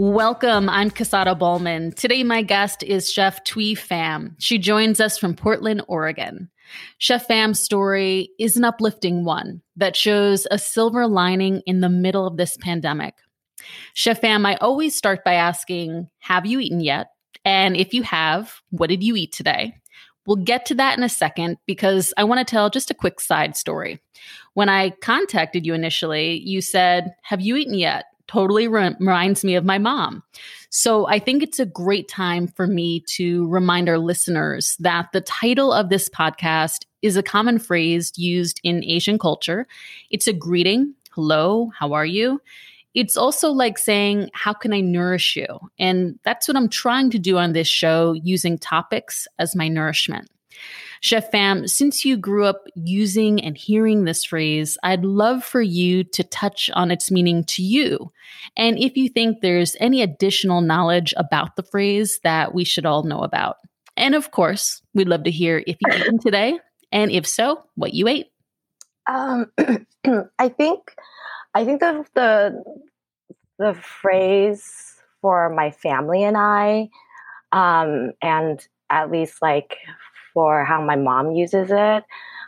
[0.00, 0.68] Welcome.
[0.68, 1.90] I'm Casada Bowman.
[1.90, 4.36] Today, my guest is Chef Thuy Pham.
[4.38, 6.50] She joins us from Portland, Oregon.
[6.98, 12.28] Chef Pham's story is an uplifting one that shows a silver lining in the middle
[12.28, 13.16] of this pandemic.
[13.92, 17.08] Chef Pham, I always start by asking, Have you eaten yet?
[17.44, 19.74] And if you have, what did you eat today?
[20.28, 23.18] We'll get to that in a second because I want to tell just a quick
[23.18, 23.98] side story.
[24.54, 28.04] When I contacted you initially, you said, Have you eaten yet?
[28.28, 30.22] Totally re- reminds me of my mom.
[30.70, 35.22] So I think it's a great time for me to remind our listeners that the
[35.22, 39.66] title of this podcast is a common phrase used in Asian culture.
[40.10, 40.94] It's a greeting.
[41.12, 42.40] Hello, how are you?
[42.94, 45.46] It's also like saying, How can I nourish you?
[45.78, 50.28] And that's what I'm trying to do on this show using topics as my nourishment.
[51.00, 56.04] Chef Pham, since you grew up using and hearing this phrase, I'd love for you
[56.04, 58.12] to touch on its meaning to you.
[58.56, 63.02] And if you think there's any additional knowledge about the phrase that we should all
[63.02, 63.56] know about.
[63.96, 66.58] And of course, we'd love to hear if you eaten today,
[66.92, 68.28] and if so, what you ate.
[69.08, 69.50] Um,
[70.38, 70.94] I think,
[71.54, 72.64] I think the, the
[73.58, 76.88] the phrase for my family and I,
[77.52, 79.76] um, and at least like
[80.38, 82.04] for how my mom uses it,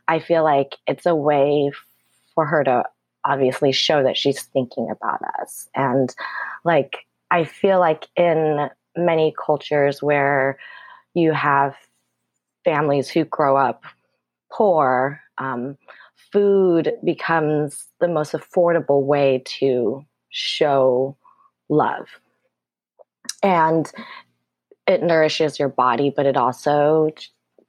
[0.06, 1.72] I feel like it's a way
[2.36, 2.84] for her to
[3.24, 5.68] obviously show that she's thinking about us.
[5.74, 6.14] And
[6.62, 6.98] like,
[7.32, 10.56] I feel like in many cultures where
[11.14, 11.74] you have
[12.64, 13.82] families who grow up
[14.52, 15.76] poor, um,
[16.32, 21.16] food becomes the most affordable way to show
[21.68, 22.06] love.
[23.42, 23.90] And
[24.86, 27.10] it nourishes your body, but it also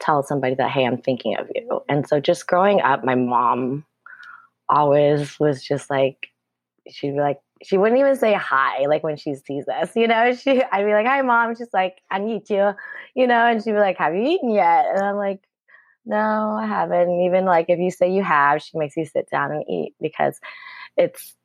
[0.01, 1.81] tell somebody that, hey, I'm thinking of you.
[1.87, 3.85] And so just growing up, my mom
[4.67, 6.27] always was just like,
[6.89, 10.33] she'd be like, she wouldn't even say hi, like when she sees us, you know.
[10.33, 12.71] She, I'd be like, "Hi, mom." She's like, "I need you,"
[13.15, 15.41] you know, and she'd be like, "Have you eaten yet?" And I'm like,
[16.05, 19.29] "No, I haven't." And even like if you say you have, she makes you sit
[19.29, 20.39] down and eat because
[20.97, 21.35] it's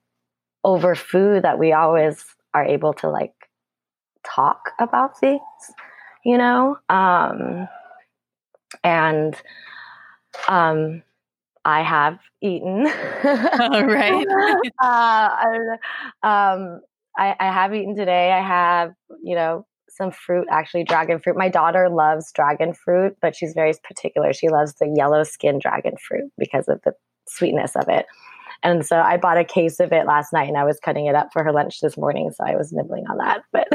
[0.64, 3.34] over food that we always are able to like
[4.24, 5.40] talk about things,
[6.24, 6.78] you know.
[6.88, 7.68] Um,
[8.82, 9.34] and
[10.48, 11.02] um,
[11.64, 12.86] I have eaten.
[13.24, 14.26] All right.
[14.82, 15.28] uh,
[16.22, 16.80] um,
[17.18, 18.32] I, I have eaten today.
[18.32, 21.36] I have, you know, some fruit, actually dragon fruit.
[21.36, 24.32] My daughter loves dragon fruit, but she's very particular.
[24.32, 26.92] She loves the yellow skin dragon fruit because of the
[27.26, 28.06] sweetness of it.
[28.62, 31.14] And so I bought a case of it last night and I was cutting it
[31.14, 32.30] up for her lunch this morning.
[32.30, 33.42] So I was nibbling on that.
[33.52, 33.68] But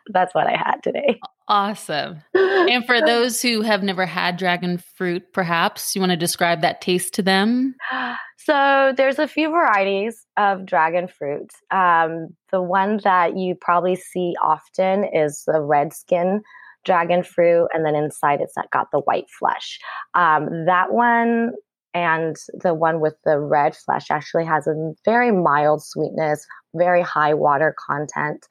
[0.12, 1.20] that's what I had today.
[1.48, 2.22] Awesome.
[2.62, 6.80] And for those who have never had dragon fruit, perhaps you want to describe that
[6.80, 7.74] taste to them?
[8.44, 11.52] So there's a few varieties of dragon fruit.
[11.70, 16.42] Um, the one that you probably see often is the red skin
[16.84, 19.78] dragon fruit, and then inside it's got the white flesh.
[20.14, 21.52] Um, that one
[21.94, 27.34] and the one with the red flesh actually has a very mild sweetness, very high
[27.34, 28.46] water content.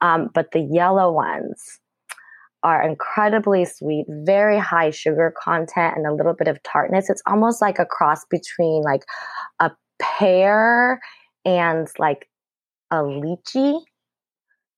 [0.00, 1.80] Um, but the yellow ones
[2.62, 7.08] are incredibly sweet, very high sugar content, and a little bit of tartness.
[7.08, 9.04] It's almost like a cross between like
[9.60, 11.00] a pear
[11.44, 12.28] and like
[12.90, 13.80] a lychee,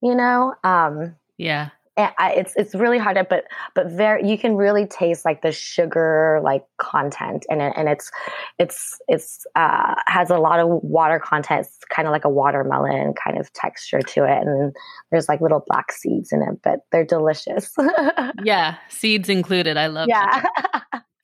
[0.02, 0.54] you know?
[0.64, 3.44] Um, yeah it's it's really hard to, but
[3.74, 8.10] but very you can really taste like the sugar like content in it and it's
[8.58, 11.66] it's it's uh has a lot of water content.
[11.66, 14.74] It's kind of like a watermelon kind of texture to it and
[15.10, 17.74] there's like little black seeds in it but they're delicious.
[18.44, 19.76] Yeah seeds included.
[19.76, 20.44] I love yeah.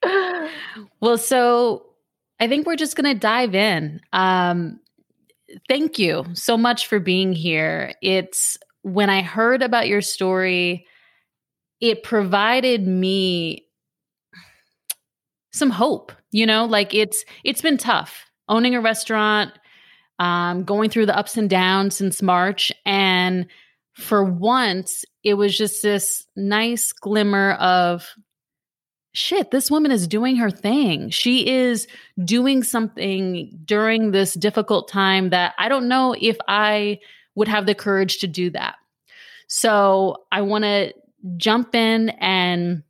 [1.01, 1.87] well so
[2.39, 4.01] i think we're just gonna dive in.
[4.13, 4.81] Um
[5.67, 7.95] thank you so much for being here.
[8.03, 8.59] It's
[8.93, 10.87] when I heard about your story,
[11.81, 13.67] it provided me
[15.53, 19.53] some hope, you know, like it's it's been tough owning a restaurant,
[20.19, 22.73] um, going through the ups and downs since March.
[22.87, 23.47] And
[23.95, 28.15] for once, it was just this nice glimmer of
[29.13, 31.11] shit, this woman is doing her thing.
[31.11, 31.89] She is
[32.25, 37.01] doing something during this difficult time that I don't know if I
[37.35, 38.77] would have the courage to do that.
[39.49, 40.95] So I want to
[41.37, 42.83] jump in and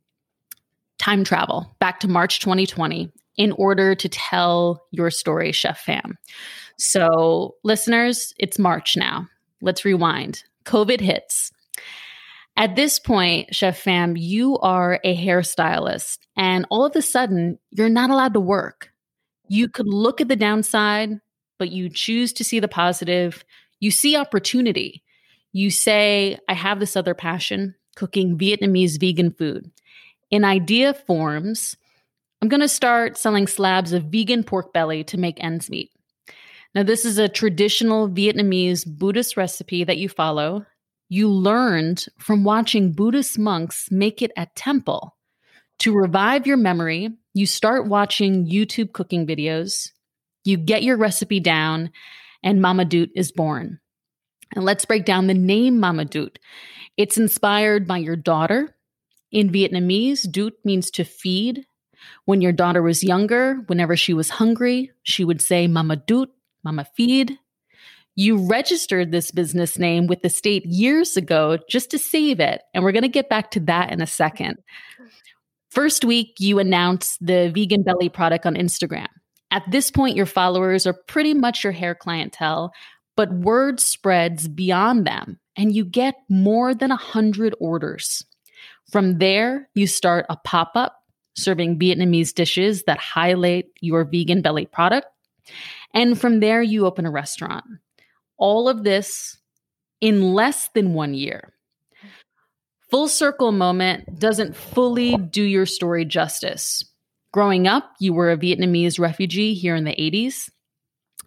[0.99, 6.15] time travel back to March 2020 in order to tell your story, Chef Pham.
[6.77, 9.27] So, listeners, it's March now.
[9.61, 10.43] Let's rewind.
[10.65, 11.51] COVID hits.
[12.57, 17.89] At this point, Chef Pham, you are a hairstylist, and all of a sudden, you're
[17.89, 18.91] not allowed to work.
[19.47, 21.21] You could look at the downside,
[21.57, 23.45] but you choose to see the positive.
[23.79, 25.01] You see opportunity.
[25.51, 29.71] You say, I have this other passion, cooking Vietnamese vegan food.
[30.29, 31.75] In idea forms,
[32.41, 35.91] I'm going to start selling slabs of vegan pork belly to make ends meet.
[36.75, 40.65] Now, this is a traditional Vietnamese Buddhist recipe that you follow.
[41.09, 45.15] You learned from watching Buddhist monks make it at temple.
[45.79, 49.91] To revive your memory, you start watching YouTube cooking videos,
[50.43, 51.89] you get your recipe down,
[52.43, 53.79] and Mama Doot is born.
[54.55, 56.39] And let's break down the name Mama Doot.
[56.97, 58.75] It's inspired by your daughter.
[59.31, 61.65] In Vietnamese, Doot means to feed.
[62.25, 66.31] When your daughter was younger, whenever she was hungry, she would say Mama Doot,
[66.63, 67.37] Mama Feed.
[68.15, 72.61] You registered this business name with the state years ago just to save it.
[72.73, 74.57] And we're going to get back to that in a second.
[75.69, 79.07] First week, you announced the vegan belly product on Instagram.
[79.51, 82.73] At this point, your followers are pretty much your hair clientele,
[83.19, 88.23] but word spreads beyond them and you get more than 100 orders.
[88.93, 91.03] From there, you start a pop up
[91.35, 95.07] serving Vietnamese dishes that highlight your vegan belly product.
[95.93, 97.65] And from there, you open a restaurant.
[98.37, 99.37] All of this
[99.99, 101.51] in less than one year.
[102.89, 106.85] Full circle moment doesn't fully do your story justice.
[107.33, 110.49] Growing up, you were a Vietnamese refugee here in the 80s.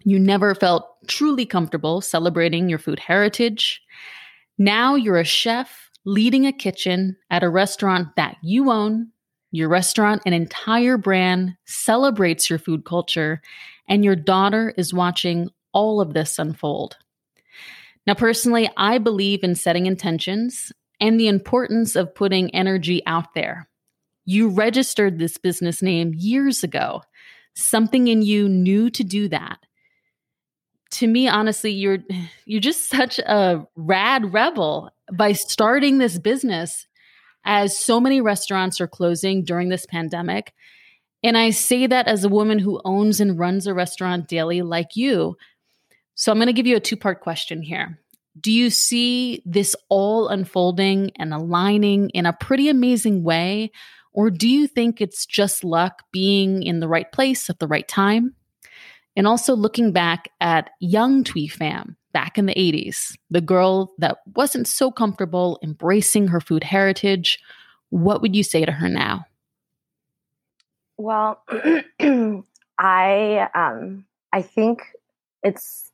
[0.03, 3.81] You never felt truly comfortable celebrating your food heritage.
[4.57, 9.09] Now you're a chef leading a kitchen at a restaurant that you own.
[9.51, 13.41] Your restaurant, an entire brand, celebrates your food culture,
[13.87, 16.97] and your daughter is watching all of this unfold.
[18.05, 23.69] Now, personally, I believe in setting intentions and the importance of putting energy out there.
[24.25, 27.03] You registered this business name years ago.
[27.55, 29.59] Something in you knew to do that.
[30.93, 31.99] To me, honestly, you're
[32.45, 36.87] you're just such a rad rebel by starting this business
[37.45, 40.53] as so many restaurants are closing during this pandemic.
[41.23, 44.95] And I say that as a woman who owns and runs a restaurant daily like
[44.95, 45.35] you.
[46.15, 47.99] So I'm going to give you a two part question here.
[48.39, 53.71] Do you see this all unfolding and aligning in a pretty amazing way?
[54.11, 57.87] Or do you think it's just luck being in the right place at the right
[57.87, 58.35] time?
[59.15, 64.19] And also looking back at young Thuy Pham back in the 80s, the girl that
[64.35, 67.39] wasn't so comfortable embracing her food heritage,
[67.89, 69.25] what would you say to her now?
[70.97, 71.43] Well,
[72.79, 74.81] I um, I think
[75.43, 75.91] it's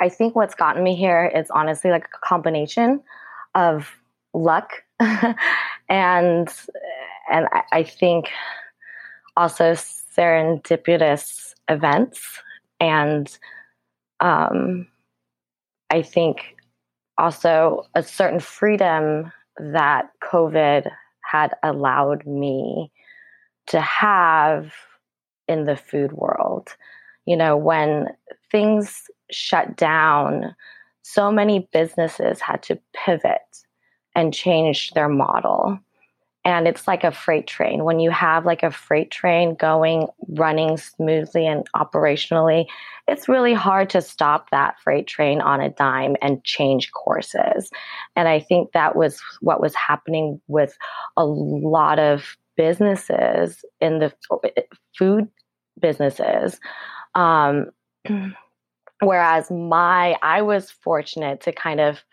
[0.00, 3.02] I think what's gotten me here is honestly like a combination
[3.54, 3.90] of
[4.34, 4.70] luck
[5.88, 6.48] and
[7.30, 8.30] and I think
[9.36, 12.40] also serendipitous events
[12.82, 13.38] and
[14.18, 14.88] um,
[15.88, 16.56] I think
[17.16, 20.90] also a certain freedom that COVID
[21.20, 22.90] had allowed me
[23.68, 24.72] to have
[25.46, 26.74] in the food world.
[27.24, 28.08] You know, when
[28.50, 30.56] things shut down,
[31.02, 33.62] so many businesses had to pivot
[34.16, 35.78] and change their model.
[36.44, 37.84] And it's like a freight train.
[37.84, 42.66] When you have like a freight train going, running smoothly and operationally,
[43.06, 47.70] it's really hard to stop that freight train on a dime and change courses.
[48.16, 50.76] And I think that was what was happening with
[51.16, 54.12] a lot of businesses in the
[54.98, 55.28] food
[55.80, 56.58] businesses.
[57.14, 57.66] Um,
[59.02, 62.04] Whereas my, I was fortunate to kind of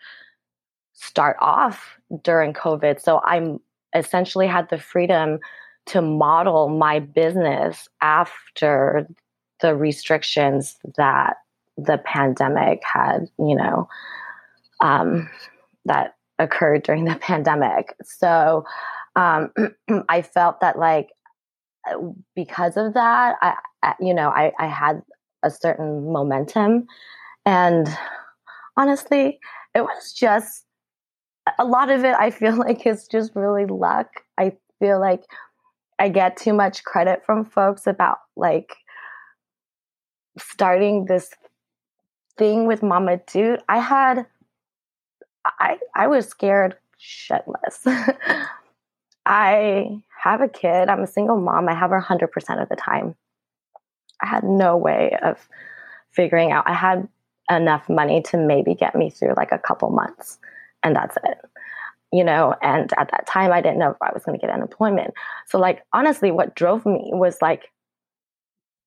[0.92, 3.00] start off during COVID.
[3.00, 3.60] So I'm
[3.94, 5.38] essentially had the freedom
[5.86, 9.08] to model my business after
[9.60, 11.36] the restrictions that
[11.76, 13.88] the pandemic had, you know,
[14.80, 15.28] um,
[15.84, 17.94] that occurred during the pandemic.
[18.02, 18.64] So
[19.16, 19.52] um,
[20.08, 21.10] I felt that like
[22.34, 25.02] because of that, I, you know, I, I had
[25.42, 26.86] a certain momentum.
[27.46, 27.88] And
[28.76, 29.38] honestly,
[29.74, 30.64] it was just
[31.58, 34.08] a lot of it, I feel like is just really luck.
[34.38, 35.24] I feel like
[35.98, 38.74] I get too much credit from folks about like
[40.38, 41.30] starting this
[42.38, 43.60] thing with Mama Doot.
[43.68, 44.26] I had,
[45.44, 47.86] I, I was scared shitless.
[49.26, 50.88] I have a kid.
[50.88, 51.68] I'm a single mom.
[51.68, 53.14] I have her 100% of the time.
[54.22, 55.48] I had no way of
[56.12, 56.64] figuring out.
[56.66, 57.08] I had
[57.50, 60.38] enough money to maybe get me through like a couple months,
[60.82, 61.38] and that's it.
[62.12, 64.52] You know, and at that time, I didn't know if I was going to get
[64.52, 65.14] unemployment.
[65.46, 67.70] So, like, honestly, what drove me was like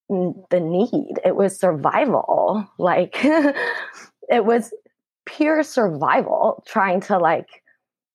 [0.09, 1.19] the need.
[1.23, 2.67] It was survival.
[2.77, 3.17] Like,
[4.29, 4.73] it was
[5.25, 7.63] pure survival trying to like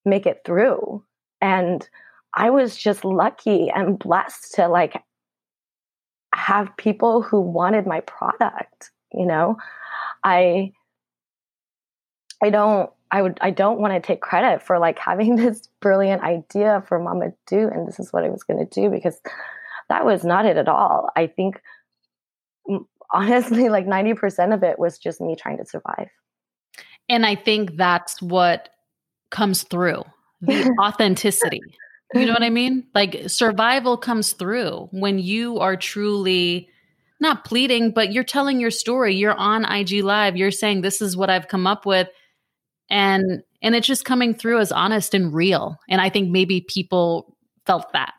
[0.05, 1.03] make it through.
[1.41, 1.89] And
[2.35, 5.03] I was just lucky and blessed to like
[6.35, 9.57] have people who wanted my product, you know.
[10.25, 10.73] I
[12.43, 16.23] I don't I would I don't want to take credit for like having this brilliant
[16.23, 19.19] idea for Mama Doot and this is what I was going to do because
[19.89, 21.09] that was not it at all.
[21.17, 21.61] I think
[23.13, 26.09] honestly like 90% of it was just me trying to survive.
[27.09, 28.69] And I think that's what
[29.31, 30.05] comes through
[30.43, 31.61] the authenticity.
[32.15, 32.87] You know what I mean?
[32.95, 36.69] Like survival comes through when you are truly
[37.21, 39.15] not pleading, but you're telling your story.
[39.15, 40.37] You're on IG Live.
[40.37, 42.09] You're saying, This is what I've come up with.
[42.91, 45.79] And and it's just coming through as honest and real.
[45.89, 48.15] And I think maybe people felt that.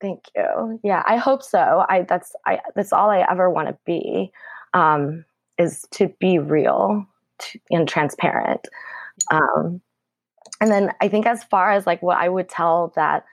[0.00, 0.80] Thank you.
[0.82, 1.84] Yeah, I hope so.
[1.88, 4.32] I that's I that's all I ever want to be
[4.72, 5.24] um,
[5.58, 7.04] is to be real
[7.70, 8.66] and transparent.
[9.30, 9.80] Um,
[10.60, 13.24] and then I think as far as like what I would tell that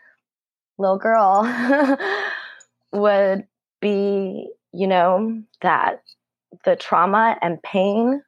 [0.77, 1.43] little girl
[2.91, 3.47] would
[3.81, 6.03] be, you know, that
[6.63, 8.21] the trauma and pain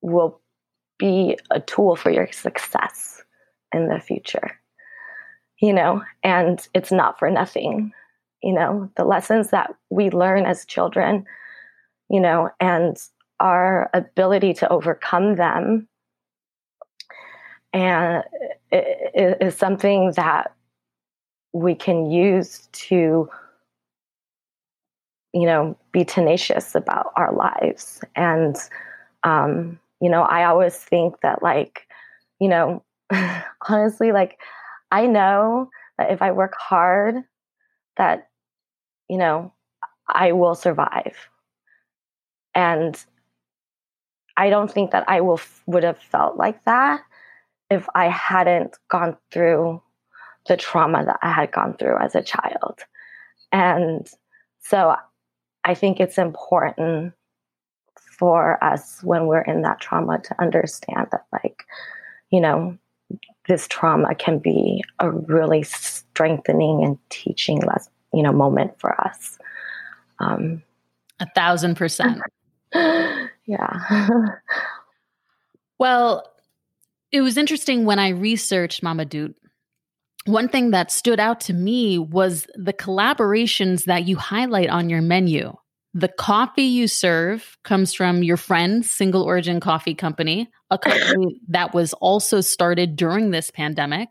[0.00, 0.40] will
[1.02, 3.22] be a tool for your success
[3.72, 4.52] in the future
[5.62, 7.92] you know, and it's not for nothing.
[8.42, 11.24] You know, the lessons that we learn as children,
[12.10, 12.96] you know, and
[13.38, 15.88] our ability to overcome them
[17.72, 18.22] and
[18.70, 20.52] it is something that
[21.54, 23.28] we can use to
[25.32, 28.56] you know be tenacious about our lives and
[29.24, 31.86] um you know i always think that like
[32.38, 32.84] you know
[33.68, 34.38] honestly like
[34.92, 37.16] I know that if I work hard,
[37.96, 38.28] that,
[39.08, 39.52] you know,
[40.06, 41.16] I will survive.
[42.54, 43.02] And
[44.36, 47.00] I don't think that I will would have felt like that
[47.70, 49.82] if I hadn't gone through
[50.46, 52.80] the trauma that I had gone through as a child.
[53.50, 54.06] And
[54.60, 54.94] so
[55.64, 57.14] I think it's important
[58.22, 61.64] for us when we're in that trauma to understand that like,
[62.30, 62.78] you know,
[63.48, 69.38] this trauma can be a really strengthening and teaching less, you know, moment for us.
[70.20, 70.62] Um,
[71.18, 72.22] a thousand percent.
[72.72, 74.08] yeah.
[75.80, 76.32] well,
[77.10, 79.34] it was interesting when I researched Mama Doot.
[80.26, 85.02] One thing that stood out to me was the collaborations that you highlight on your
[85.02, 85.56] menu.
[85.94, 91.74] The coffee you serve comes from your friend's single origin coffee company, a company that
[91.74, 94.08] was also started during this pandemic.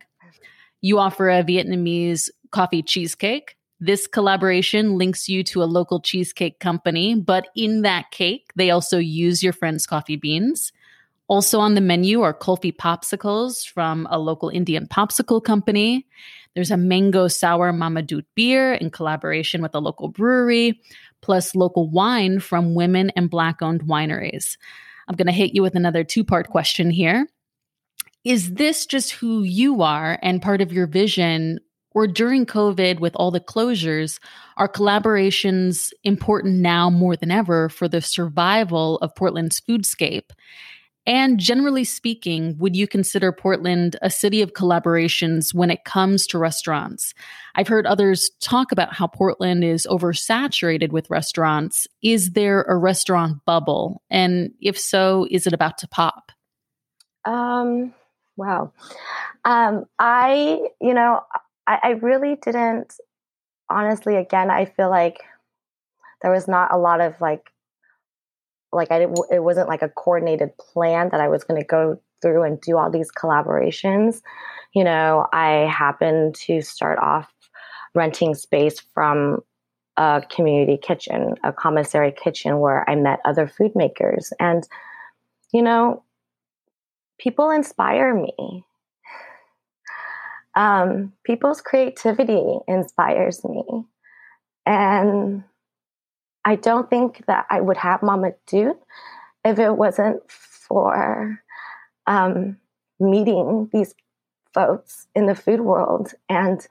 [0.82, 3.56] You offer a Vietnamese coffee cheesecake.
[3.80, 9.00] This collaboration links you to a local cheesecake company, but in that cake, they also
[9.00, 10.72] use your friend's coffee beans.
[11.28, 16.06] Also on the menu are kulfi popsicles from a local Indian popsicle company.
[16.54, 20.80] There's a mango sour Mama Doot beer in collaboration with a local brewery
[21.22, 24.58] plus local wine from women and Black owned wineries.
[25.08, 27.28] I'm going to hit you with another two part question here.
[28.24, 31.60] Is this just who you are and part of your vision?
[31.94, 34.20] Or during COVID, with all the closures,
[34.56, 40.30] are collaborations important now more than ever for the survival of Portland's foodscape?
[41.06, 46.38] And generally speaking, would you consider Portland a city of collaborations when it comes to
[46.38, 47.14] restaurants?
[47.56, 51.88] I've heard others talk about how Portland is oversaturated with restaurants.
[52.04, 54.04] Is there a restaurant bubble?
[54.12, 56.32] And if so, is it about to pop?
[57.26, 57.94] Um,
[58.38, 58.72] wow.
[59.44, 61.22] Um, I, you know,
[61.66, 62.94] I, I really didn't,
[63.70, 65.24] honestly, again, I feel like
[66.22, 67.51] there was not a lot of like
[68.74, 69.02] like I
[69.32, 72.78] it wasn't like a coordinated plan that I was going to go through and do
[72.78, 74.22] all these collaborations.
[74.74, 77.32] You know, I happened to start off
[77.94, 79.40] renting space from
[79.98, 84.68] a community kitchen, a commissary kitchen where I met other food makers and
[85.52, 86.04] you know,
[87.20, 88.66] people inspire me.
[90.56, 93.64] Um, people's creativity inspires me.
[94.66, 95.44] And
[96.46, 101.40] I don't think that I would have Mama if it wasn't for
[102.08, 102.58] um,
[103.00, 103.94] meeting these
[104.54, 106.68] folks in the food world and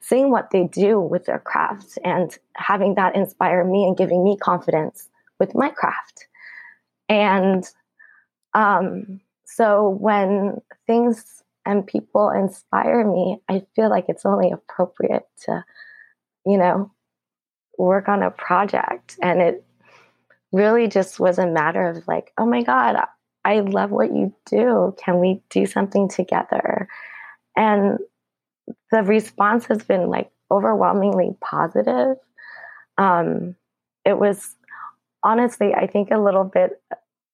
[0.00, 4.36] seeing what they do with their craft and having that inspire me and giving me
[4.36, 6.26] confidence with my craft.
[7.08, 7.64] And
[8.54, 15.64] um, so when things and people inspire me, I feel like it's only appropriate to,
[16.44, 16.90] you know,
[17.82, 19.16] work on a project.
[19.22, 19.64] And it
[20.52, 22.96] really just was a matter of like, oh my God,
[23.44, 24.94] I love what you do.
[25.02, 26.88] Can we do something together?
[27.56, 27.98] And
[28.90, 32.16] the response has been like overwhelmingly positive.
[32.98, 33.56] Um,
[34.04, 34.54] it was
[35.24, 36.80] honestly, I think, a little bit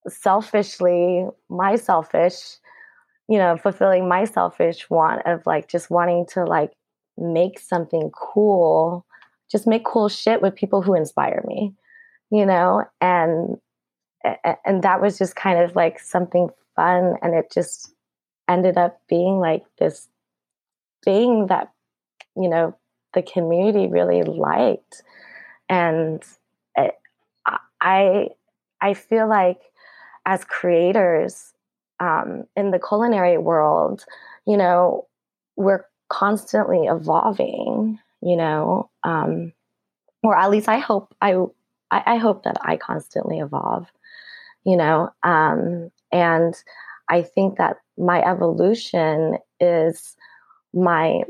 [0.09, 2.39] selfishly, my selfish,
[3.29, 6.73] you know, fulfilling my selfish want of like just wanting to like
[7.19, 9.05] make something cool,
[9.51, 11.75] just make cool shit with people who inspire me,
[12.31, 13.57] you know, and
[14.65, 17.95] and that was just kind of like something fun and it just
[18.49, 20.09] ended up being like this
[21.05, 21.73] thing that
[22.37, 22.77] you know
[23.15, 25.03] the community really liked.
[25.69, 26.23] And
[26.77, 26.95] it,
[27.81, 28.29] i
[28.81, 29.61] i feel like
[30.27, 31.53] as creators
[32.01, 34.05] um, in the culinary world
[34.47, 35.07] you know
[35.57, 39.53] we're constantly evolving you know um,
[40.23, 41.35] or at least i hope i
[41.91, 43.87] i, hope that i constantly evolve
[44.65, 46.55] you know um, and
[47.09, 50.17] i think that my evolution is
[50.75, 51.23] my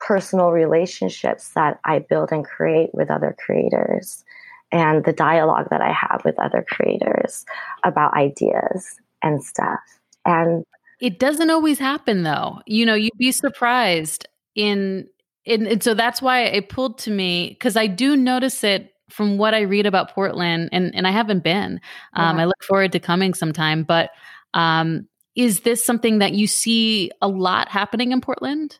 [0.00, 4.24] personal relationships that i build and create with other creators
[4.70, 7.44] and the dialogue that i have with other creators
[7.84, 9.80] about ideas and stuff.
[10.24, 10.64] And
[11.00, 12.60] it doesn't always happen though.
[12.66, 15.08] You know you'd be surprised in
[15.48, 19.38] and, and so that's why it pulled to me because I do notice it from
[19.38, 21.80] what I read about Portland, and and I haven't been.
[22.14, 22.42] Um, yeah.
[22.42, 23.82] I look forward to coming sometime.
[23.82, 24.10] But
[24.54, 28.78] um, is this something that you see a lot happening in Portland?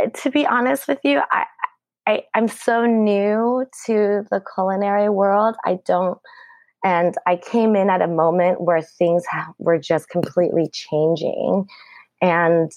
[0.00, 1.46] Uh, to be honest with you, I,
[2.06, 5.56] I I'm so new to the culinary world.
[5.64, 6.18] I don't.
[6.84, 9.24] And I came in at a moment where things
[9.58, 11.66] were just completely changing.
[12.20, 12.70] And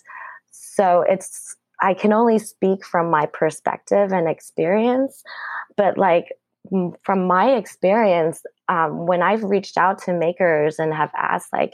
[0.50, 5.24] so it's I can only speak from my perspective and experience,
[5.76, 6.26] but like
[7.04, 11.74] from my experience, um, when I've reached out to makers and have asked, like,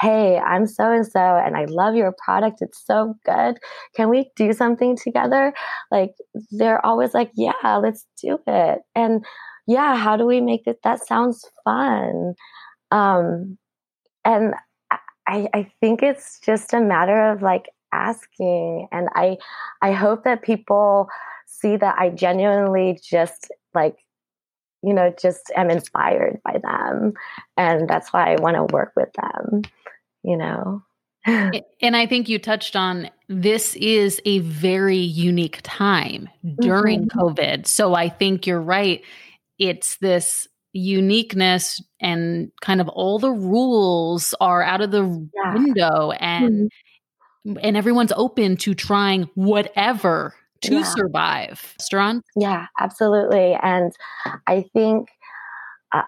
[0.00, 2.58] hey, I'm so and so, and I love your product.
[2.62, 3.58] It's so good.
[3.94, 5.52] Can we do something together?
[5.90, 6.14] Like,
[6.52, 8.78] they're always like, yeah, let's do it.
[8.94, 9.24] And
[9.66, 10.78] yeah, how do we make it?
[10.84, 12.34] That sounds fun.
[12.90, 13.58] Um,
[14.24, 14.54] and
[15.26, 19.36] I, I think it's just a matter of like asking and i
[19.82, 21.08] i hope that people
[21.46, 23.96] see that i genuinely just like
[24.82, 27.12] you know just am inspired by them
[27.56, 29.62] and that's why i want to work with them
[30.22, 30.82] you know
[31.26, 36.28] and i think you touched on this is a very unique time
[36.60, 37.18] during mm-hmm.
[37.18, 39.02] covid so i think you're right
[39.58, 45.54] it's this uniqueness and kind of all the rules are out of the yeah.
[45.54, 46.66] window and mm-hmm
[47.44, 50.82] and everyone's open to trying whatever to yeah.
[50.82, 51.74] survive.
[51.80, 52.22] Strawn?
[52.36, 53.56] Yeah, absolutely.
[53.62, 53.92] And
[54.46, 55.08] I think
[55.92, 56.02] uh,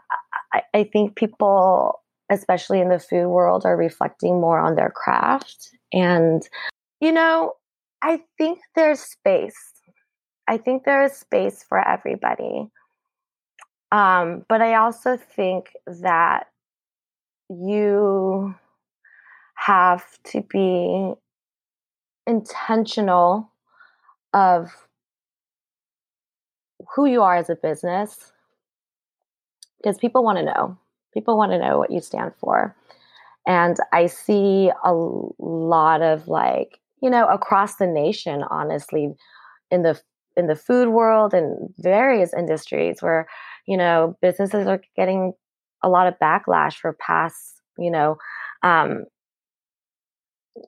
[0.52, 5.70] I, I think people, especially in the food world, are reflecting more on their craft.
[5.92, 6.46] And
[7.00, 7.54] you know,
[8.02, 9.72] I think there's space.
[10.48, 12.68] I think there is space for everybody.
[13.90, 16.46] Um, but I also think that
[17.48, 18.54] you
[19.54, 21.14] have to be
[22.26, 23.50] intentional
[24.32, 24.70] of
[26.94, 28.32] who you are as a business
[29.78, 30.76] because people want to know.
[31.12, 32.74] People want to know what you stand for.
[33.46, 39.10] And I see a lot of like, you know, across the nation, honestly,
[39.70, 40.00] in the
[40.36, 43.26] in the food world and various industries where,
[43.66, 45.34] you know, businesses are getting
[45.82, 48.16] a lot of backlash for past, you know,
[48.62, 49.04] um,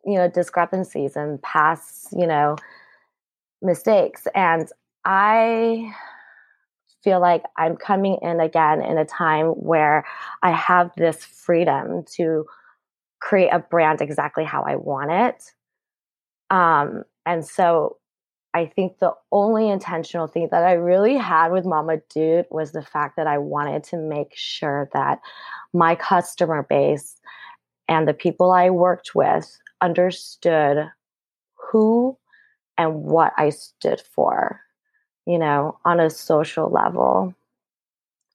[0.04, 2.56] you know discrepancies and past you know
[3.62, 4.68] mistakes and
[5.04, 5.90] i
[7.02, 10.04] feel like i'm coming in again in a time where
[10.42, 12.44] i have this freedom to
[13.20, 15.52] create a brand exactly how i want it.
[16.50, 17.98] Um and so
[18.54, 22.82] i think the only intentional thing that i really had with Mama Doot was the
[22.82, 25.20] fact that i wanted to make sure that
[25.72, 27.16] my customer base
[27.88, 30.90] and the people i worked with understood
[31.56, 32.18] who
[32.78, 34.60] and what I stood for,
[35.26, 37.34] you know, on a social level,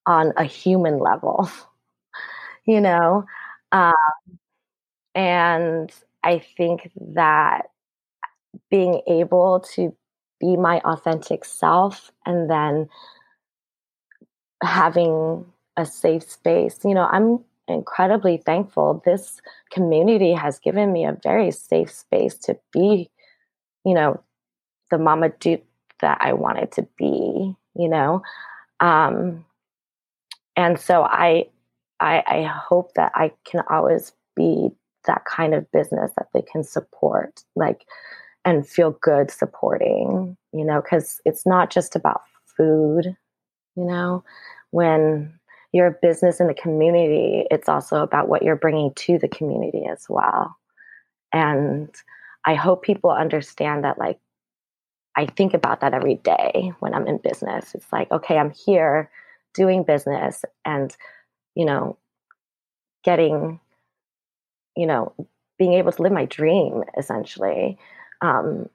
[0.06, 1.50] on a human level,
[2.66, 3.26] you know.
[3.72, 3.94] Um,
[5.16, 5.92] and
[6.24, 7.70] I think that
[8.70, 9.96] being able to
[10.40, 12.90] be my authentic self and then
[14.64, 15.46] having
[15.78, 19.02] a safe space, you know, I'm incredibly thankful.
[19.06, 23.10] This community has given me a very safe space to be,
[23.86, 24.22] you know,
[24.92, 25.64] the Mama Doot
[26.02, 28.22] that I wanted to be, you know.
[28.80, 29.46] Um,
[30.56, 31.46] and so I,
[32.00, 34.70] I, I hope that I can always be
[35.06, 37.86] that kind of business that they can support like
[38.46, 42.22] and feel good supporting you know because it's not just about
[42.58, 43.16] food
[43.76, 44.24] you know
[44.72, 45.39] when
[45.74, 49.86] you're a business in the community it's also about what you're bringing to the community
[49.92, 50.56] as well.
[51.34, 51.90] And
[52.46, 54.20] i hope people understand that like
[55.18, 57.76] i think about that every day when i'm in business.
[57.76, 59.10] It's like okay i'm here
[59.54, 60.96] doing business and
[61.56, 61.98] you know
[63.04, 63.60] getting
[64.76, 65.14] you know
[65.58, 67.78] being able to live my dream essentially
[68.22, 68.68] um,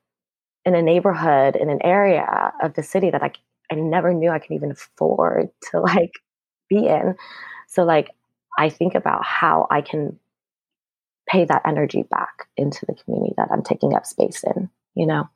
[0.65, 3.33] in a neighborhood in an area of the city that I,
[3.71, 6.13] I never knew I could even afford to like
[6.69, 7.15] be in
[7.69, 8.11] so like
[8.59, 10.19] i think about how i can
[11.29, 15.29] pay that energy back into the community that i'm taking up space in you know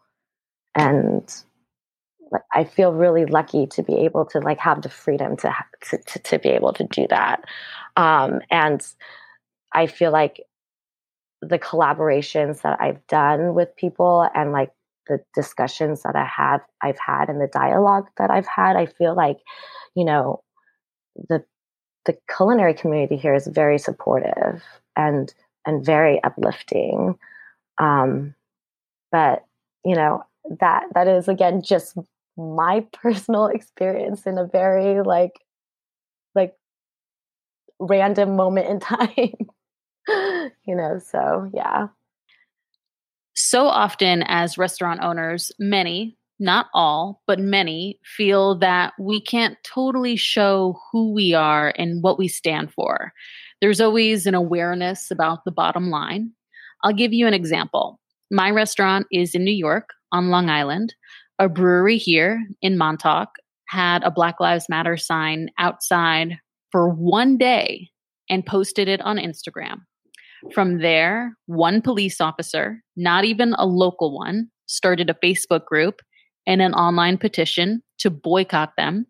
[0.74, 1.42] and
[2.52, 5.54] I feel really lucky to be able to like have the freedom to
[5.90, 7.44] to, to, to be able to do that.
[7.96, 8.86] Um, and
[9.72, 10.42] I feel like
[11.40, 14.70] the collaborations that I've done with people and like
[15.06, 19.14] the discussions that I have I've had and the dialogue that I've had, I feel
[19.14, 19.38] like,
[19.94, 20.42] you know,
[21.28, 21.44] the
[22.06, 24.62] the culinary community here is very supportive
[24.96, 25.32] and
[25.66, 27.18] and very uplifting.
[27.78, 28.34] Um,
[29.12, 29.44] but
[29.84, 30.24] you know
[30.60, 31.96] that that is again just
[32.36, 35.40] my personal experience in a very like
[36.34, 36.54] like
[37.78, 41.88] random moment in time you know so yeah
[43.34, 50.16] so often as restaurant owners many not all but many feel that we can't totally
[50.16, 53.12] show who we are and what we stand for.
[53.60, 56.32] There's always an awareness about the bottom line.
[56.84, 57.98] I'll give you an example.
[58.30, 60.94] My restaurant is in new york on long island.
[61.38, 63.28] A brewery here in Montauk
[63.66, 66.38] had a Black Lives Matter sign outside
[66.72, 67.88] for one day
[68.28, 69.78] and posted it on Instagram.
[70.52, 76.00] From there, one police officer, not even a local one, started a Facebook group
[76.48, 79.06] and an online petition to boycott them.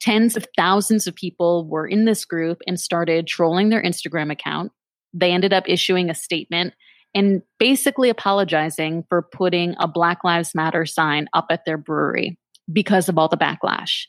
[0.00, 4.72] Tens of thousands of people were in this group and started trolling their Instagram account.
[5.12, 6.72] They ended up issuing a statement
[7.12, 12.38] and basically apologizing for putting a Black Lives Matter sign up at their brewery
[12.72, 14.04] because of all the backlash.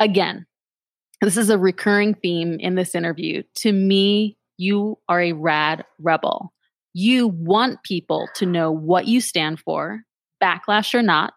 [0.00, 0.46] Again,
[1.20, 3.42] this is a recurring theme in this interview.
[3.56, 6.52] To me, you are a rad rebel.
[6.94, 10.00] You want people to know what you stand for,
[10.42, 11.34] backlash or not.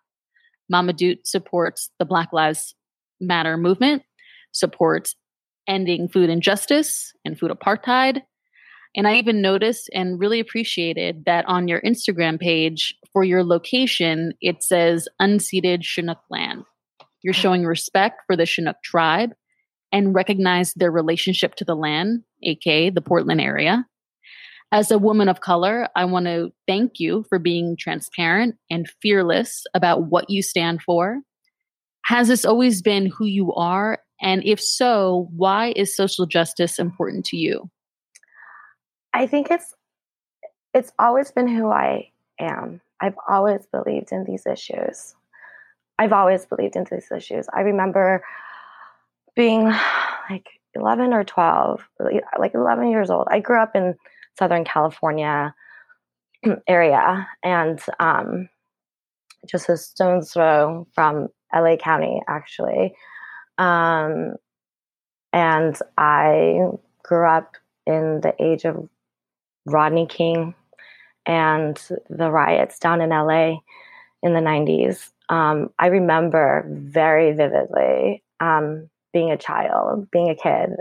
[0.71, 2.73] Mama Doot supports the Black Lives
[3.19, 4.01] Matter movement,
[4.51, 5.15] supports
[5.67, 8.21] ending food injustice and food apartheid,
[8.95, 14.33] and I even noticed and really appreciated that on your Instagram page for your location,
[14.41, 16.63] it says unceded Chinook land.
[17.21, 17.41] You're mm.
[17.41, 19.31] showing respect for the Chinook tribe
[19.93, 23.85] and recognize their relationship to the land, aka the Portland area.
[24.73, 29.65] As a woman of color, I want to thank you for being transparent and fearless
[29.73, 31.19] about what you stand for.
[32.05, 33.99] Has this always been who you are?
[34.21, 37.69] And if so, why is social justice important to you?
[39.13, 39.73] I think it's
[40.73, 42.79] it's always been who I am.
[43.01, 45.15] I've always believed in these issues.
[45.99, 47.45] I've always believed in these issues.
[47.53, 48.23] I remember
[49.35, 49.65] being
[50.29, 51.85] like 11 or 12,
[52.39, 53.27] like 11 years old.
[53.29, 53.95] I grew up in
[54.37, 55.53] Southern California
[56.67, 58.49] area and um,
[59.45, 62.93] just a stone's throw from LA County, actually.
[63.57, 64.35] Um,
[65.33, 66.59] and I
[67.03, 68.87] grew up in the age of
[69.65, 70.55] Rodney King
[71.25, 73.57] and the riots down in LA
[74.23, 75.09] in the 90s.
[75.29, 80.71] Um, I remember very vividly um, being a child, being a kid,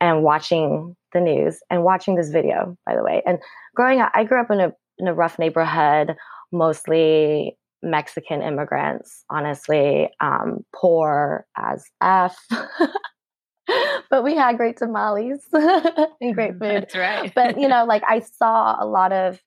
[0.00, 3.22] and watching the news and watching this video, by the way.
[3.26, 3.38] And
[3.74, 6.16] growing up, I grew up in a, in a rough neighborhood,
[6.52, 12.36] mostly Mexican immigrants, honestly, um, poor as F.
[14.10, 16.82] but we had great tamales and great food.
[16.82, 17.32] That's right.
[17.34, 19.40] but you know, like I saw a lot of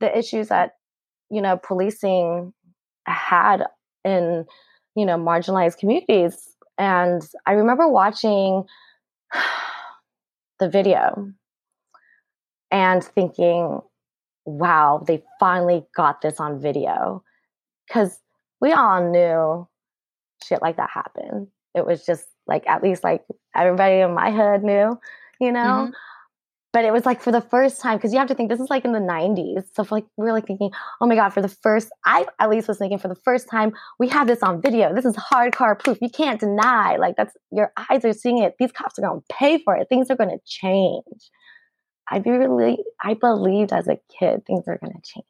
[0.00, 0.72] the issues that
[1.30, 2.52] you know policing
[3.06, 3.64] had
[4.04, 4.44] in
[4.94, 8.64] you know marginalized communities, and I remember watching
[10.60, 11.32] the video
[12.70, 13.80] and thinking,
[14.44, 17.22] "Wow, they finally got this on video,"
[17.86, 18.18] because
[18.60, 19.68] we all knew
[20.44, 21.48] shit like that happened.
[21.74, 24.98] It was just like at least like everybody in my hood knew,
[25.40, 25.88] you know.
[25.88, 25.92] Mm-hmm.
[26.78, 28.70] But it was like for the first time because you have to think this is
[28.70, 29.64] like in the '90s.
[29.74, 32.48] So for like we were like thinking, oh my god, for the first, I at
[32.48, 34.94] least was thinking for the first time we have this on video.
[34.94, 35.98] This is hardcore proof.
[36.00, 36.94] You can't deny.
[36.94, 38.54] Like that's your eyes are seeing it.
[38.60, 39.88] These cops are going to pay for it.
[39.88, 41.30] Things are going to change.
[42.08, 45.26] I really, I believed as a kid things are going to change.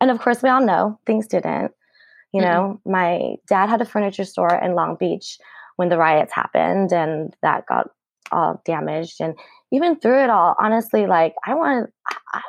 [0.00, 1.72] And of course, we all know things didn't.
[2.32, 2.50] You mm-hmm.
[2.50, 5.36] know, my dad had a furniture store in Long Beach
[5.76, 7.90] when the riots happened, and that got
[8.32, 9.20] all damaged.
[9.20, 9.34] And
[9.70, 11.90] even through it all, honestly, like I wanted,
[12.32, 12.40] I,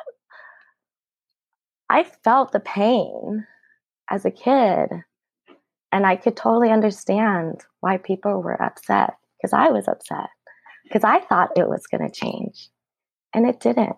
[1.90, 3.46] I felt the pain
[4.10, 4.88] as a kid.
[5.92, 10.28] And I could totally understand why people were upset because I was upset
[10.84, 12.68] because I thought it was going to change
[13.32, 13.96] and it didn't.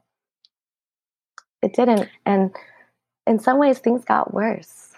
[1.62, 2.08] It didn't.
[2.24, 2.54] And
[3.26, 4.92] in some ways, things got worse.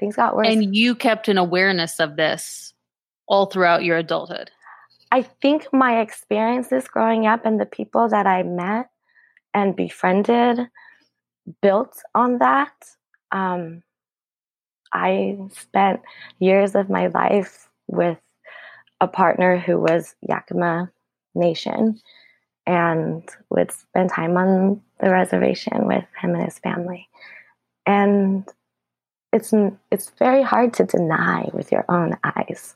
[0.00, 0.48] Things got worse.
[0.48, 2.74] And you kept an awareness of this
[3.26, 4.50] all throughout your adulthood.
[5.14, 8.90] I think my experiences growing up and the people that I met
[9.54, 10.66] and befriended
[11.62, 12.72] built on that.
[13.30, 13.84] Um,
[14.92, 16.00] I spent
[16.40, 18.18] years of my life with
[19.00, 20.90] a partner who was Yakima
[21.36, 22.00] Nation
[22.66, 27.08] and would spend time on the reservation with him and his family.
[27.86, 28.48] And
[29.32, 29.54] it's
[29.92, 32.74] it's very hard to deny with your own eyes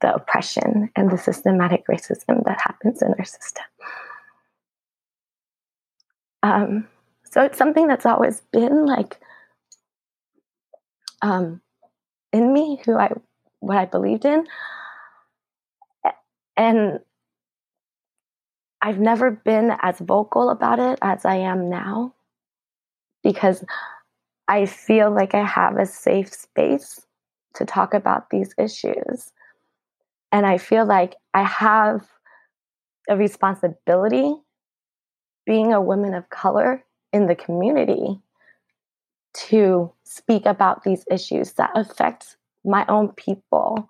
[0.00, 3.64] the oppression and the systematic racism that happens in our system.
[6.42, 6.88] Um,
[7.24, 9.18] so it's something that's always been like
[11.22, 11.60] um,
[12.32, 13.10] in me, who I
[13.60, 14.46] what I believed in,
[16.56, 17.00] and
[18.82, 22.12] I've never been as vocal about it as I am now
[23.22, 23.64] because
[24.46, 27.00] I feel like I have a safe space
[27.54, 29.32] to talk about these issues.
[30.34, 32.08] And I feel like I have
[33.08, 34.34] a responsibility
[35.46, 38.18] being a woman of color in the community
[39.34, 43.88] to speak about these issues that affect my own people,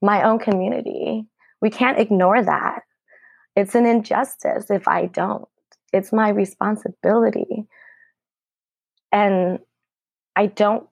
[0.00, 1.26] my own community.
[1.60, 2.84] We can't ignore that.
[3.54, 5.46] It's an injustice if I don't.
[5.92, 7.66] It's my responsibility.
[9.12, 9.58] And
[10.36, 10.88] I don't,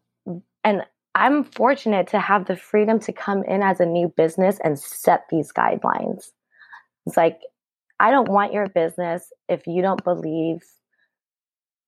[0.63, 0.85] and
[1.21, 5.27] I'm fortunate to have the freedom to come in as a new business and set
[5.29, 6.31] these guidelines.
[7.05, 7.41] It's like,
[8.01, 10.63] I don't want your business if you don't believe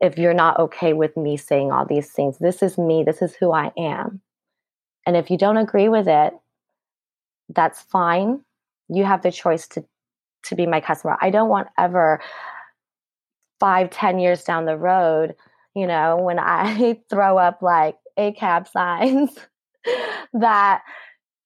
[0.03, 2.37] if you're not okay with me saying all these things.
[2.40, 4.21] This is me, this is who I am.
[5.07, 6.35] And if you don't agree with it,
[7.49, 8.42] that's fine.
[8.90, 9.85] You have the choice to
[10.45, 11.16] to be my customer.
[11.23, 12.21] I don't want ever
[13.61, 15.37] five, ten years down the road,
[15.75, 19.31] you know, when I throw up like ACAB signs
[20.33, 20.83] that,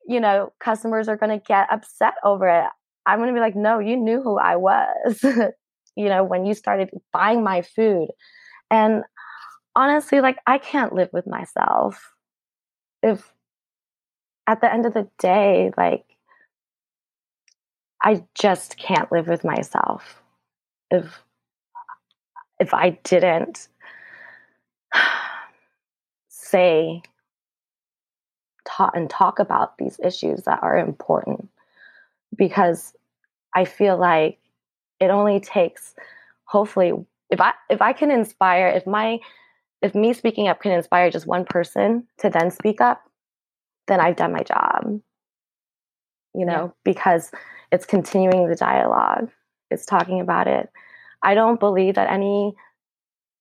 [0.07, 2.71] you know, customers are going to get upset over it.
[3.07, 5.23] I'm going to be like, no, you knew who I was,
[5.97, 8.09] you know, when you started buying my food.
[8.71, 9.05] And
[9.75, 12.13] honestly, like, I can't live with myself.
[13.03, 13.33] If
[14.47, 16.05] at the end of the day, like,
[18.03, 20.23] I just can't live with myself.
[20.91, 21.23] If
[22.59, 23.69] if I didn't
[26.51, 27.03] say
[28.67, 31.49] talk and talk about these issues that are important
[32.37, 32.95] because
[33.55, 34.39] I feel like
[35.01, 35.95] it only takes
[36.45, 36.93] hopefully
[37.31, 39.19] if I if I can inspire, if my
[39.83, 43.03] if me speaking up can inspire just one person to then speak up,
[43.89, 45.01] then I've done my job.
[46.35, 46.71] You know, yeah.
[46.85, 47.31] because
[47.73, 49.31] it's continuing the dialogue.
[49.71, 50.71] It's talking about it.
[51.23, 52.55] I don't believe that any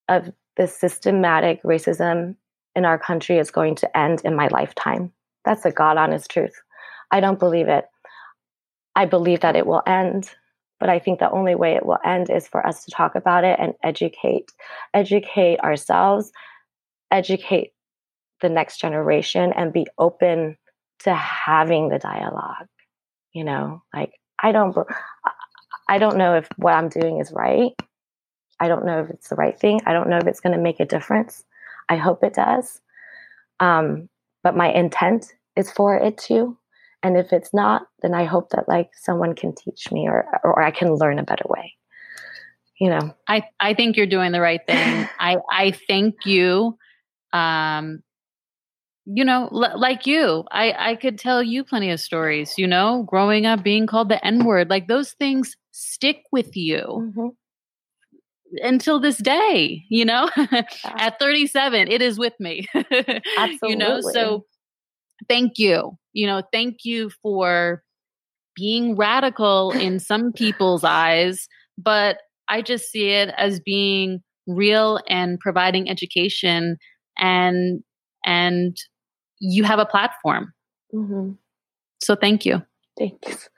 [0.07, 2.35] of the systematic racism
[2.75, 5.11] in our country is going to end in my lifetime.
[5.45, 6.53] That's a God honest truth.
[7.11, 7.85] I don't believe it.
[8.95, 10.29] I believe that it will end
[10.79, 13.43] but I think the only way it will end is for us to talk about
[13.43, 14.51] it and educate,
[14.93, 16.31] educate ourselves,
[17.11, 17.71] educate
[18.41, 20.57] the next generation, and be open
[20.99, 22.67] to having the dialogue.
[23.33, 24.75] You know, like I don't,
[25.87, 27.71] I don't know if what I'm doing is right.
[28.59, 29.81] I don't know if it's the right thing.
[29.85, 31.43] I don't know if it's going to make a difference.
[31.89, 32.81] I hope it does.
[33.59, 34.09] Um,
[34.43, 36.57] but my intent is for it to.
[37.03, 40.61] And if it's not then i hope that like someone can teach me or or
[40.63, 41.75] i can learn a better way.
[42.79, 43.13] You know?
[43.27, 45.07] I i think you're doing the right thing.
[45.19, 46.77] I i thank you.
[47.31, 48.01] Um
[49.05, 53.03] you know l- like you i i could tell you plenty of stories you know
[53.03, 56.81] growing up being called the n word like those things stick with you.
[56.87, 57.27] Mm-hmm.
[58.61, 60.29] Until this day you know
[60.85, 63.59] at 37 it is with me Absolutely.
[63.63, 64.45] you know so
[65.27, 67.83] thank you you know, thank you for
[68.55, 75.39] being radical in some people's eyes, but I just see it as being real and
[75.39, 76.77] providing education
[77.17, 77.83] and
[78.25, 78.77] and
[79.39, 80.53] you have a platform.
[80.93, 81.31] Mm-hmm.
[82.01, 82.63] So thank you.
[82.97, 83.49] Thanks.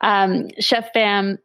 [0.00, 1.38] um, Chef Pham,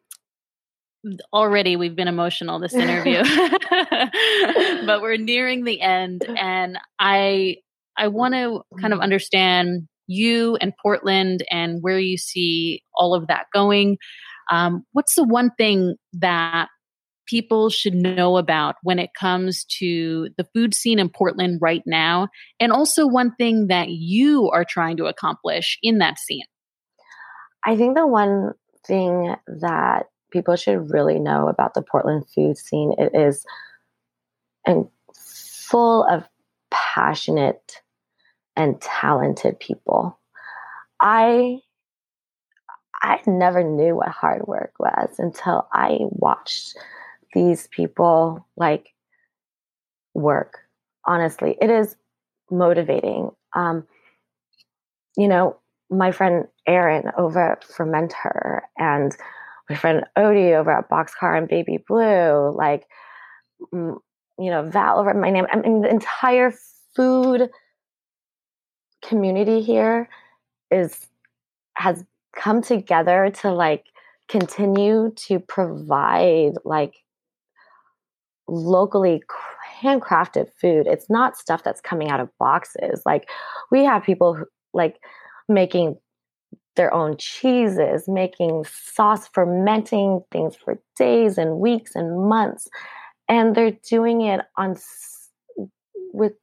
[1.34, 3.24] already we've been emotional this interview.
[4.86, 7.58] But we're nearing the end and i
[7.98, 13.28] i want to kind of understand you and portland and where you see all of
[13.28, 13.98] that going.
[14.52, 16.68] Um, what's the one thing that
[17.28, 22.28] people should know about when it comes to the food scene in portland right now?
[22.60, 26.44] And also one thing that you are trying to accomplish in that scene?
[27.66, 28.54] I think the one
[28.86, 32.94] thing that people should really know about the Portland food scene.
[32.98, 33.46] It is
[34.66, 36.24] and full of
[36.70, 37.82] passionate
[38.56, 40.18] and talented people.
[41.02, 41.60] I
[43.04, 46.78] I never knew what hard work was until I watched
[47.34, 48.90] these people like
[50.14, 50.60] work.
[51.06, 51.96] Honestly, it is
[52.52, 53.32] motivating.
[53.56, 53.88] Um,
[55.18, 55.58] you know,
[55.90, 59.16] my friend Aaron over at Fermenter and
[59.70, 62.86] my friend Odie over at Boxcar and Baby Blue, like,
[63.72, 64.02] you
[64.38, 65.46] know, Val over my name.
[65.52, 66.54] I mean, the entire
[66.96, 67.50] food
[69.02, 70.10] community here
[70.70, 71.08] is
[71.76, 72.04] has
[72.36, 73.86] come together to like
[74.28, 76.96] continue to provide like
[78.48, 79.22] locally
[79.82, 80.88] handcrafted food.
[80.88, 83.02] It's not stuff that's coming out of boxes.
[83.06, 83.30] Like
[83.72, 84.98] we have people who, like
[85.50, 85.98] making
[86.76, 92.68] their own cheeses, making sauce, fermenting things for days and weeks and months.
[93.28, 94.76] And they're doing it on
[96.14, 96.34] with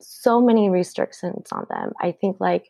[0.00, 1.92] so many restrictions on them.
[2.00, 2.68] I think like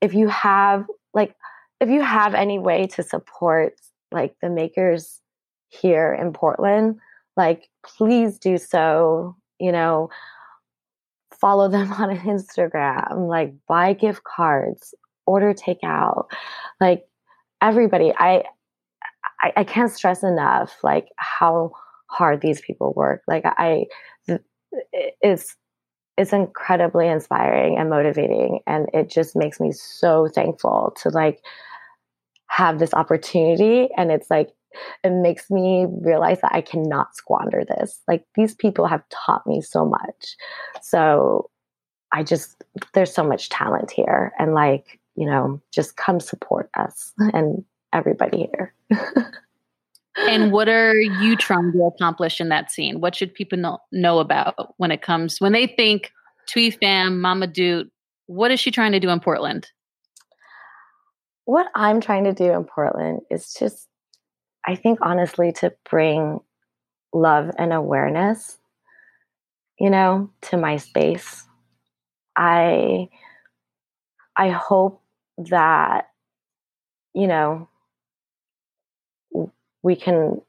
[0.00, 1.34] if you have like
[1.80, 3.74] if you have any way to support
[4.12, 5.20] like the makers
[5.68, 6.98] here in Portland,
[7.36, 10.10] like please do so, you know,
[11.40, 14.94] follow them on Instagram, like buy gift cards,
[15.28, 16.26] order takeout
[16.80, 17.04] like
[17.60, 18.44] everybody I,
[19.42, 21.72] I i can't stress enough like how
[22.10, 23.84] hard these people work like i
[25.20, 25.56] it's
[26.16, 31.40] it's incredibly inspiring and motivating and it just makes me so thankful to like
[32.48, 34.50] have this opportunity and it's like
[35.04, 38.00] it makes me realize that I cannot squander this.
[38.06, 40.36] Like these people have taught me so much.
[40.82, 41.50] So
[42.12, 42.64] I just
[42.94, 48.48] there's so much talent here and like you know, just come support us and everybody
[48.52, 48.72] here.
[50.16, 53.00] and what are you trying to accomplish in that scene?
[53.00, 56.12] What should people know, know about when it comes when they think
[56.48, 57.90] Thuy Pham, Mama Doot?
[58.26, 59.68] What is she trying to do in Portland?
[61.46, 63.88] What I'm trying to do in Portland is just,
[64.66, 66.40] I think, honestly, to bring
[67.12, 68.58] love and awareness,
[69.80, 71.44] you know, to my space.
[72.36, 73.08] I
[74.36, 75.02] I hope
[75.38, 76.08] that
[77.14, 77.68] you know
[79.82, 80.40] we can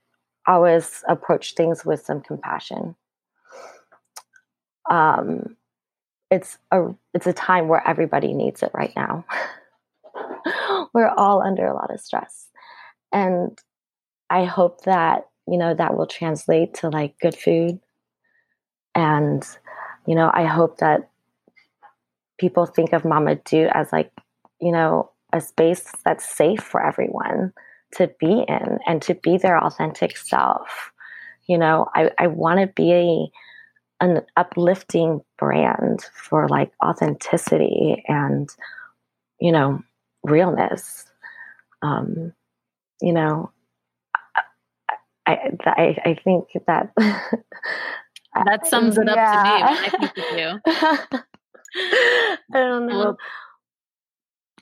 [0.47, 2.95] always approach things with some compassion.
[4.89, 5.55] Um,
[6.31, 9.25] it's a it's a time where everybody needs it right now.
[10.93, 12.47] We're all under a lot of stress.
[13.11, 13.57] And
[14.31, 17.79] i hope that you know that will translate to like good food.
[18.95, 19.43] And
[20.05, 21.09] you know i hope that
[22.39, 24.11] people think of mama doot as like
[24.61, 27.53] you know, a space that's safe for everyone
[27.93, 30.91] to be in and to be their authentic self.
[31.47, 38.49] You know, I, I want to be a, an uplifting brand for like authenticity and,
[39.39, 39.81] you know,
[40.23, 41.05] realness.
[41.81, 42.33] Um,
[43.01, 43.51] you know,
[45.25, 49.43] I, I, I think that that sums it up yeah.
[49.43, 49.63] to me.
[49.63, 51.19] I think you do.
[52.53, 52.97] I don't know.
[52.97, 53.17] Well,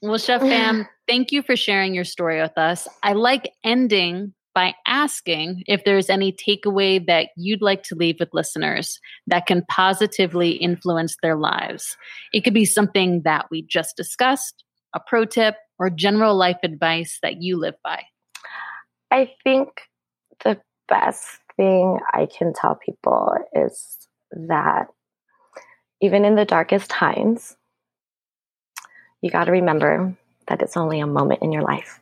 [0.01, 2.87] well, Chef Pham, thank you for sharing your story with us.
[3.03, 8.33] I like ending by asking if there's any takeaway that you'd like to leave with
[8.33, 11.95] listeners that can positively influence their lives.
[12.33, 14.63] It could be something that we just discussed,
[14.95, 18.01] a pro tip, or general life advice that you live by.
[19.11, 19.69] I think
[20.43, 21.23] the best
[21.55, 24.87] thing I can tell people is that
[26.01, 27.56] even in the darkest times,
[29.27, 30.15] you got to remember
[30.47, 31.99] that it's only a moment in your life.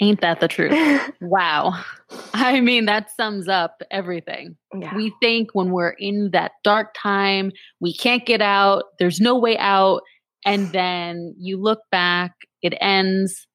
[0.00, 0.72] Ain't that the truth?
[1.20, 1.84] wow.
[2.32, 4.56] I mean, that sums up everything.
[4.74, 4.96] Yeah.
[4.96, 9.58] We think when we're in that dark time, we can't get out, there's no way
[9.58, 10.00] out.
[10.46, 12.32] And then you look back,
[12.62, 13.46] it ends,